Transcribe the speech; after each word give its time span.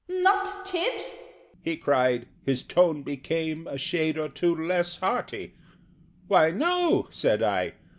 "Not 0.09 0.65
Tibbs!" 0.65 1.19
he 1.63 1.77
cried 1.77 2.27
his 2.43 2.63
tone 2.63 3.03
became 3.03 3.67
A 3.67 3.77
shade 3.77 4.17
or 4.17 4.29
two 4.29 4.55
less 4.55 4.95
hearty 4.95 5.53
"Why, 6.25 6.49
no," 6.49 7.05
said 7.11 7.43
I. 7.43 7.73